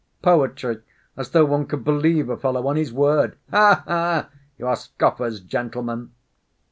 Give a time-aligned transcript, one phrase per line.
[0.23, 0.81] Poetry!
[1.15, 3.37] As though one could believe a fellow on his word.
[3.51, 4.29] Ha ha!
[4.57, 6.09] You are scoffers, gentlemen!"